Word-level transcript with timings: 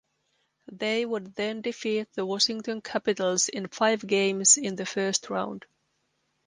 They 0.71 1.05
would 1.05 1.35
then 1.35 1.61
defeat 1.61 2.07
the 2.15 2.25
Washington 2.25 2.81
Capitals 2.81 3.49
in 3.49 3.67
five 3.67 4.01
games 4.01 4.57
in 4.57 4.75
the 4.75 4.87
First 4.87 5.29
Round. 5.29 5.63